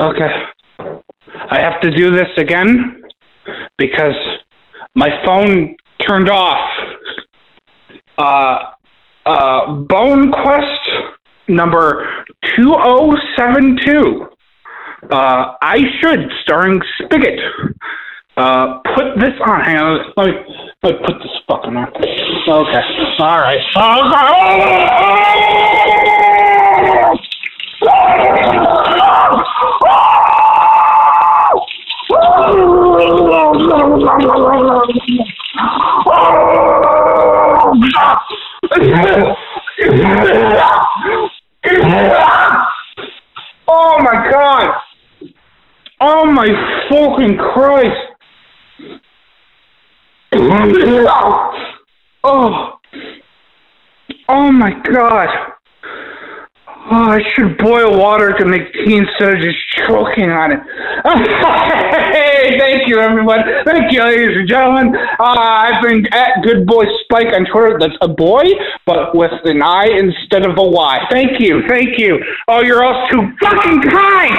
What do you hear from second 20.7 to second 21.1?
let me